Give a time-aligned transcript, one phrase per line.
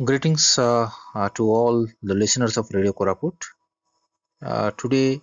[0.00, 3.34] Greetings uh, uh, to all the listeners of Radio Koraput.
[4.40, 5.20] Uh, today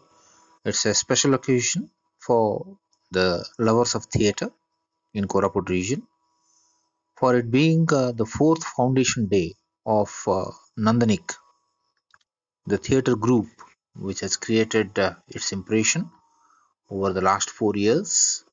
[0.65, 1.89] it's a special occasion
[2.19, 2.77] for
[3.09, 4.51] the lovers of theatre
[5.13, 6.05] in Koraput region
[7.15, 9.55] for it being uh, the fourth foundation day
[9.85, 11.35] of uh, Nandanik,
[12.67, 13.47] the theatre group
[13.95, 16.11] which has created uh, its impression
[16.89, 18.43] over the last four years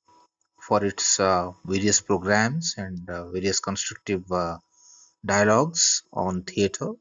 [0.60, 1.16] for its
[1.64, 4.22] various programs and various constructive
[5.24, 6.92] dialogues on theatre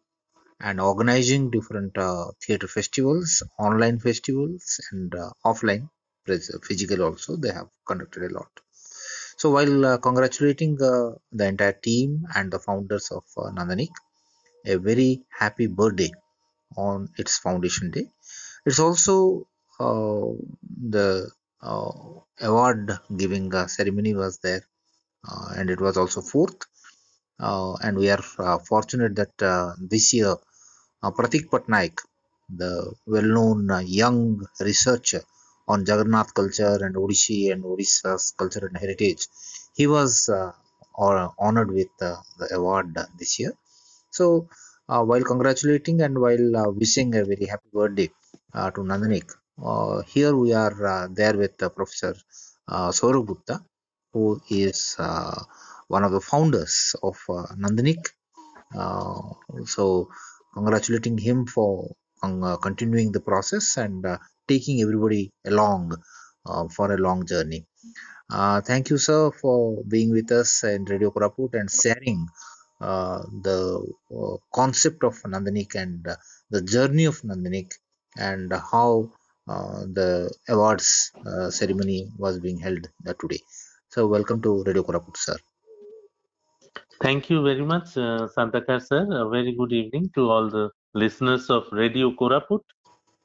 [0.62, 5.90] and organizing different uh, theatre festivals, online festivals, and uh, offline,
[6.64, 7.36] physical also.
[7.38, 8.52] They have conducted a lot.
[9.38, 13.90] So while uh, congratulating the entire team and the founders of Nandanik,
[14.66, 16.12] a very happy birthday
[16.78, 18.10] on its foundation day.
[18.66, 19.48] It's also
[19.80, 21.32] the
[21.62, 21.92] uh,
[22.42, 24.64] award giving uh, ceremony was there,
[25.30, 26.62] uh, and it was also fourth.
[27.42, 30.36] Uh, and we are uh, fortunate that uh, this year
[31.04, 31.96] Pratik Patnaik,
[32.62, 35.22] the well-known young researcher
[35.68, 39.28] on Jagannath culture and Odissi and Odissa's culture and heritage,
[39.76, 40.30] he was
[40.98, 42.18] honored with the
[42.52, 43.54] award this year.
[44.12, 44.48] So,
[44.88, 48.10] while congratulating and while wishing a very happy birthday
[48.54, 49.32] to Nandanik,
[49.64, 52.16] uh, here we are uh, there with uh, Professor
[52.68, 53.64] uh, Saurabh Gupta,
[54.14, 54.98] who is
[55.96, 58.04] one of the founders of uh, Nandanik.
[58.76, 59.22] Uh,
[59.66, 60.10] so,
[60.54, 65.94] congratulating him for um, uh, continuing the process and uh, taking everybody along
[66.76, 67.66] for a long journey.
[68.70, 72.28] Thank you, sir, for being with us in Radio Koraput and sharing
[72.80, 73.60] the
[74.54, 76.08] concept of Nandanik and
[76.50, 77.72] the journey of Nandanik
[78.18, 79.12] and how
[79.48, 83.42] uh, the awards uh, ceremony was being held uh, today.
[83.90, 85.38] So, welcome to Radio Koraput, sir.
[87.02, 89.02] Thank you very much, uh, Santakar sir.
[89.12, 92.62] A very good evening to all the listeners of Radio Koraput.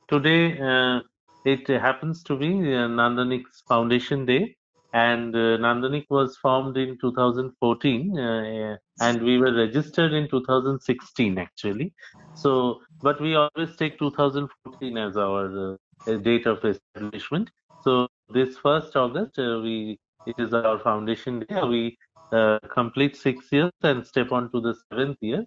[0.08, 1.00] Today, uh,
[1.44, 4.56] it happens to be uh, Nandanik's Foundation Day,
[4.92, 11.92] and uh, Nandanik was formed in 2014, uh, and we were registered in 2016 actually.
[12.34, 15.76] So, but we always take 2014 as our
[16.08, 17.50] uh, date of establishment.
[17.80, 21.60] So, this first August, uh, we it is our foundation day.
[21.62, 21.96] We
[22.32, 25.44] uh, complete six years and step on to the seventh year.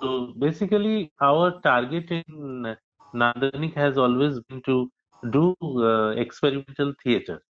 [0.00, 2.76] So basically, our target in
[3.14, 4.90] Nandanik has always been to
[5.30, 7.40] do uh, experimental theater.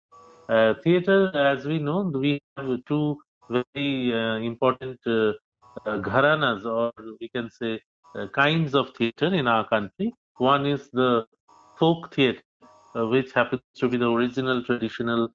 [0.49, 3.17] Uh, theater, as we know, we have two
[3.49, 5.33] very uh, important uh,
[5.87, 7.81] gharanas, or we can say
[8.33, 10.13] kinds of theater in our country.
[10.37, 11.27] One is the
[11.79, 12.43] folk theater,
[12.95, 15.31] which happens to be the original traditional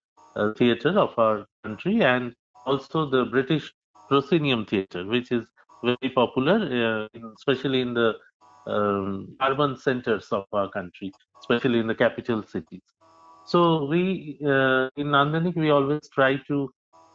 [0.57, 2.35] theater of our country, and
[2.67, 3.73] also the British
[4.09, 5.43] proscenium theater, which is
[5.83, 8.13] very popular, uh, especially in the
[8.65, 11.11] um, urban centers of our country,
[11.41, 12.81] especially in the capital cities.
[13.45, 16.69] So we uh, in Nandanik we always try to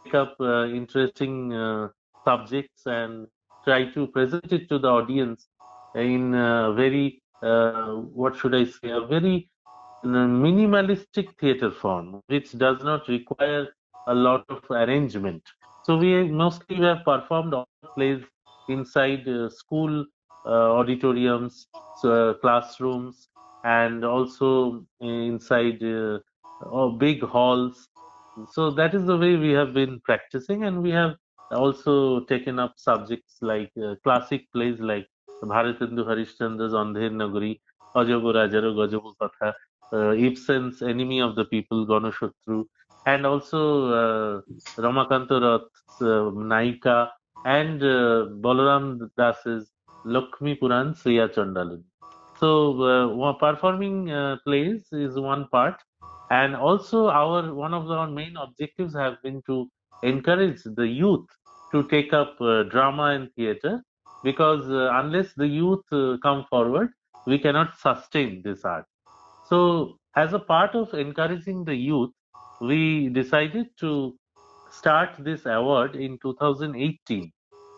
[0.05, 1.89] pick up uh, interesting uh,
[2.25, 3.27] subjects and
[3.65, 5.49] try to present it to the audience
[5.95, 9.51] in a very uh, what should I say a very
[10.05, 13.69] uh, minimalistic theater form, which does not require
[14.07, 15.43] a lot of arrangement.
[15.85, 18.23] So we mostly have performed all plays
[18.69, 20.05] inside uh, school
[20.47, 23.29] uh, auditoriums, so, classrooms,
[23.65, 27.89] and also inside uh, big halls.
[28.51, 31.17] So that is the way we have been practicing, and we have
[31.51, 35.07] also taken up subjects like uh, classic plays like
[35.45, 37.61] Bharatendu Harishchandra's Andher Nagari,
[37.97, 39.53] Ajabu Rajaro Gajabu Katha,
[39.93, 42.65] uh, Ibsen's Enemy of the People, Ganashotru,
[43.07, 43.61] and also
[43.93, 44.41] uh,
[44.79, 47.09] Ramakanto Rath's uh, Naika
[47.45, 49.71] and uh, Balaram Das's
[50.05, 51.83] Lakshmi Puran Sriya Chandalan.
[52.39, 54.07] So uh, performing
[54.45, 55.77] plays is one part,
[56.31, 59.69] and also our one of our main objectives have been to
[60.03, 61.27] encourage the youth
[61.73, 63.83] to take up uh, drama and theater,
[64.23, 66.91] because uh, unless the youth uh, come forward,
[67.27, 68.85] we cannot sustain this art.
[69.45, 72.11] So as a part of encouraging the youth,
[72.63, 74.17] we decided to
[74.71, 77.33] start this award in 2018.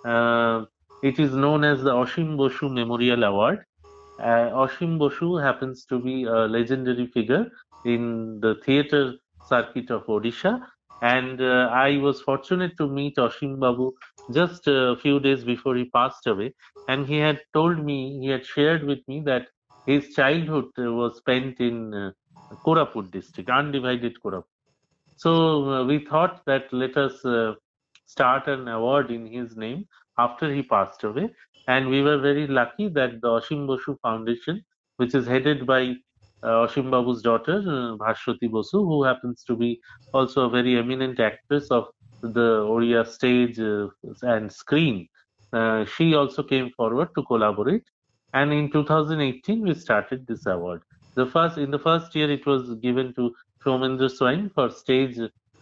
[0.05, 0.65] Uh,
[1.03, 3.65] it is known as the Oshim Boshu Memorial Award.
[4.21, 7.47] Uh, Oshim Boshu happens to be a legendary figure
[7.87, 9.15] in the theatre
[9.49, 10.61] circuit of Odisha,
[11.01, 13.93] and uh, I was fortunate to meet Oshim Babu
[14.33, 16.55] just a few days before he passed away,
[16.89, 19.47] and he had told me, he had shared with me that
[19.87, 22.13] his childhood was spent in uh,
[22.67, 24.54] Koraput district, undivided Koraput.
[25.17, 27.55] So uh, we thought that let us uh,
[28.07, 29.87] start an award in his name
[30.19, 31.31] after he passed away.
[31.67, 34.63] And we were very lucky that the Oshim Bosu Foundation,
[34.97, 35.95] which is headed by
[36.43, 39.81] uh, Oshim Babu's daughter, uh, Bhashwati Bosu, who happens to be
[40.13, 41.89] also a very eminent actress of
[42.23, 43.89] the Oriya stage uh,
[44.23, 45.09] and screen.
[45.53, 47.85] Uh, she also came forward to collaborate.
[48.35, 50.83] And in 2018, we started this award.
[51.15, 53.33] The first in the first year, it was given to
[53.65, 55.19] Soumendra Swain for stage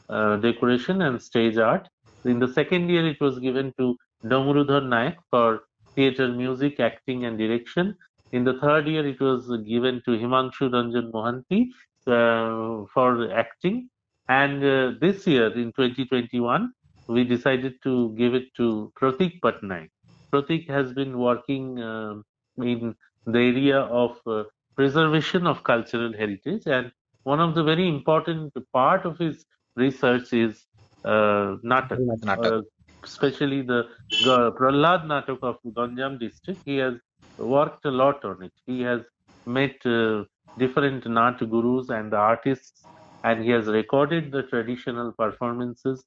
[0.09, 1.89] uh, decoration and stage art.
[2.25, 5.63] In the second year, it was given to Damurudhar Nayak for
[5.95, 7.97] theatre music, acting, and direction.
[8.33, 11.69] In the third year, it was given to Himanshu Ranjan Mohanty
[12.07, 13.89] uh, for acting.
[14.29, 16.73] And uh, this year, in 2021,
[17.09, 19.91] we decided to give it to Pratik Patnaik.
[20.33, 22.15] Pratik has been working uh,
[22.59, 22.95] in
[23.27, 24.45] the area of uh,
[24.77, 26.91] preservation of cultural heritage, and
[27.25, 29.45] one of the very important part of his
[29.77, 30.67] research is
[31.05, 32.43] uh, Natak, Natak.
[32.43, 32.61] uh,
[33.05, 33.85] especially the
[34.23, 36.63] Ga- Prahlad Natak of Ganjam district.
[36.65, 36.95] He has
[37.39, 38.53] worked a lot on it.
[38.67, 39.01] He has
[39.47, 40.25] met uh,
[40.59, 42.89] different Nat gurus and the artists,
[43.25, 46.05] and he has recorded the traditional performances.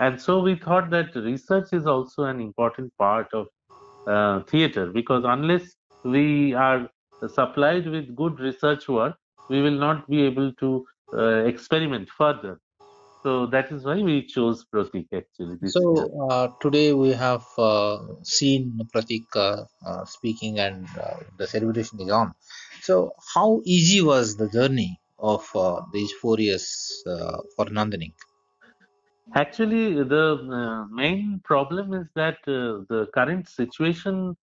[0.00, 3.46] And so we thought that research is also an important part of
[4.06, 6.88] uh, theater because unless we are
[7.26, 9.16] supplied with good research work,
[9.48, 10.86] we will not be able to
[11.16, 12.60] uh, experiment further.
[13.22, 15.58] So that is why we chose Pratik actually.
[15.68, 22.00] So uh, today we have uh, seen Pratik uh, uh, speaking and uh, the celebration
[22.00, 22.34] is on.
[22.80, 28.14] So how easy was the journey of uh, these four years uh, for Nandanik?
[29.34, 34.36] Actually, the uh, main problem is that uh, the current situation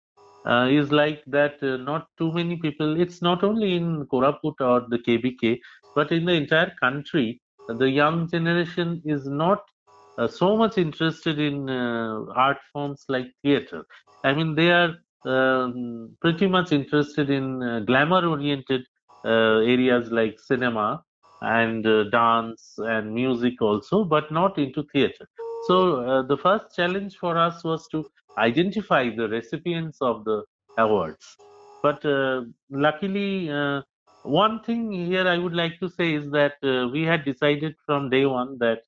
[0.45, 1.61] uh, is like that.
[1.61, 2.99] Uh, not too many people.
[2.99, 5.59] It's not only in Koraput or the KBK,
[5.95, 9.59] but in the entire country, the young generation is not
[10.17, 13.83] uh, so much interested in uh, art forms like theater.
[14.23, 14.93] I mean, they are
[15.25, 18.81] um, pretty much interested in uh, glamour-oriented
[19.25, 21.03] uh, areas like cinema
[21.41, 25.25] and dance and music also, but not into theater.
[25.61, 28.05] So the first challenge for us was to
[28.37, 30.43] identify the recipients of the
[30.77, 31.37] awards.
[31.81, 33.81] But uh, luckily, uh,
[34.23, 38.09] one thing here I would like to say is that uh, we had decided from
[38.09, 38.79] day one that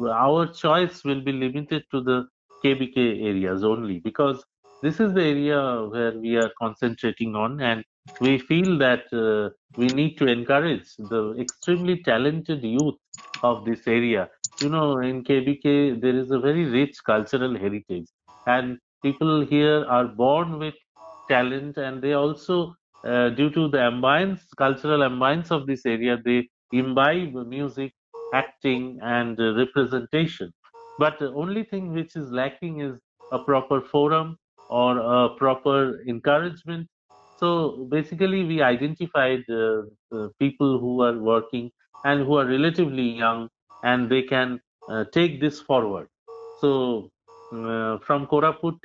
[0.00, 2.26] our choice will be limited to the
[2.64, 4.44] KBK areas only because
[4.82, 7.84] this is the area where we are concentrating on and
[8.20, 12.94] we feel that uh, we need to encourage the extremely talented youth
[13.42, 14.28] of this area.
[14.60, 18.06] You know, in KBK, there is a very rich cultural heritage,
[18.46, 20.74] and people here are born with
[21.28, 22.74] talent, and they also,
[23.04, 27.92] uh, due to the ambience, cultural ambience of this area, they imbibe music,
[28.32, 30.52] acting, and uh, representation.
[30.98, 32.98] But the only thing which is lacking is
[33.32, 36.88] a proper forum or a proper encouragement
[37.36, 39.82] so basically, we identified uh,
[40.38, 41.70] people who are working
[42.04, 43.48] and who are relatively young,
[43.82, 46.08] and they can uh, take this forward.
[46.54, 47.10] So
[47.50, 48.78] from Koraput,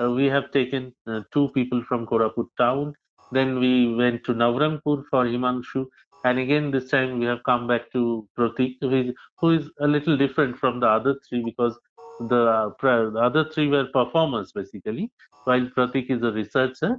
[0.00, 2.94] uh, we have taken uh, two people from Koraput town.
[3.30, 5.86] Then we went to Nabarangpur for Himanshu,
[6.24, 9.86] and again this time we have come back to Pratik, who is, who is a
[9.86, 11.78] little different from the other three because
[12.20, 15.10] the, uh, the other three were performers basically,
[15.44, 16.98] while Pratik is a researcher.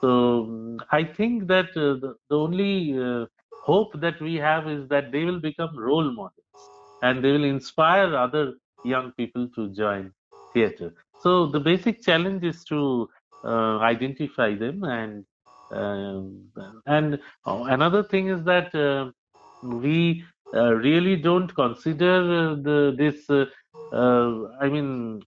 [0.00, 3.26] So mm, I think that uh, the, the only uh,
[3.60, 6.70] hope that we have is that they will become role models
[7.02, 10.12] and they will inspire other young people to join
[10.52, 10.94] theater.
[11.18, 13.08] So the basic challenge is to
[13.44, 15.24] uh, identify them and
[15.70, 16.44] um,
[16.86, 19.10] and uh, another thing is that uh,
[19.62, 20.24] we
[20.54, 23.44] uh, really don't consider uh, the this uh,
[23.94, 25.22] uh, I mean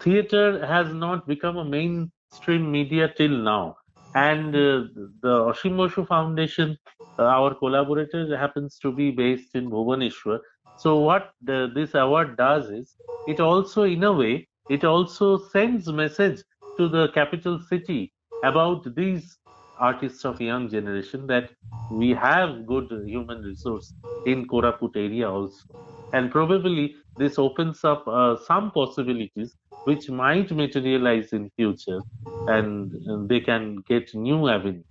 [0.00, 3.76] theater has not become a mainstream media till now
[4.14, 4.88] and the
[5.24, 6.78] Oshim Boshu Foundation,
[7.18, 10.38] our collaborator happens to be based in Bhubaneswar.
[10.78, 12.94] So what the, this award does is,
[13.28, 16.42] it also, in a way, it also sends message
[16.78, 18.12] to the capital city
[18.42, 19.38] about these
[19.78, 21.50] artists of young generation that
[21.90, 23.92] we have good human resource
[24.26, 25.64] in Koraput area also.
[26.12, 29.54] And probably this opens up uh, some possibilities
[29.84, 32.00] which might materialize in future
[32.48, 34.84] and uh, they can get new avenues.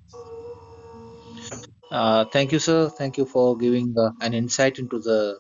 [1.92, 2.90] Uh, thank you, sir.
[2.90, 5.40] Thank you for giving uh, an insight into the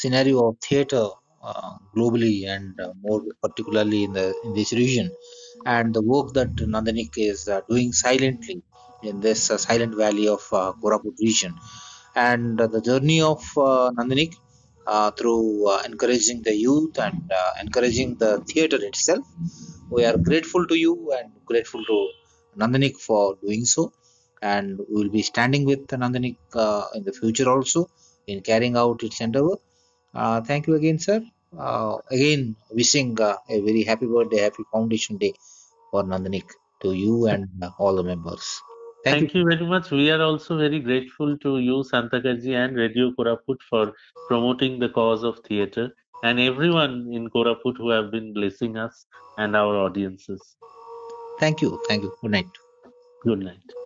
[0.00, 1.08] scenario of theatre
[1.50, 5.08] uh, globally and uh, more particularly in the in this region,
[5.76, 8.58] and the work that Nandanik is uh, doing silently
[9.02, 11.54] in this uh, silent valley of uh, Koraput region,
[12.14, 14.34] and uh, the journey of uh, Nandanik
[14.86, 19.24] uh, through uh, encouraging the youth and uh, encouraging the theater itself.
[19.90, 21.98] We are grateful to you and grateful to
[22.58, 23.92] Nandanik for doing so.
[24.42, 27.88] And we will be standing with Nandanik uh, in the future also
[28.30, 29.56] in carrying out its endeavor.
[30.14, 31.20] Uh, thank you again, sir.
[31.58, 35.34] Uh, again, wishing uh, a very happy birthday, happy Foundation Day
[35.90, 36.48] for Nandanik
[36.82, 38.60] to you and uh, all the members.
[39.04, 39.90] Thank, Thank you very much.
[39.90, 43.92] We are also very grateful to you, Santakarji, and Radio Koraput for
[44.28, 45.90] promoting the cause of theatre
[46.22, 49.06] and everyone in Koraput who have been blessing us
[49.38, 50.56] and our audiences.
[51.38, 51.80] Thank you.
[51.88, 52.14] Thank you.
[52.20, 52.46] Good night.
[53.24, 53.79] Good night.